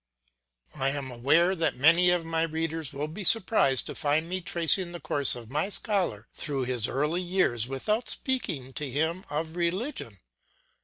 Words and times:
I 0.73 0.89
am 0.89 1.11
aware 1.11 1.53
that 1.53 1.75
many 1.75 2.09
of 2.09 2.25
my 2.25 2.41
readers 2.41 2.91
will 2.91 3.07
be 3.07 3.23
surprised 3.23 3.85
to 3.85 3.93
find 3.93 4.27
me 4.27 4.41
tracing 4.41 4.93
the 4.93 4.99
course 4.99 5.35
of 5.35 5.51
my 5.51 5.69
scholar 5.69 6.27
through 6.33 6.63
his 6.63 6.87
early 6.87 7.21
years 7.21 7.67
without 7.67 8.09
speaking 8.09 8.73
to 8.73 8.89
him 8.89 9.25
of 9.29 9.55
religion. 9.55 10.17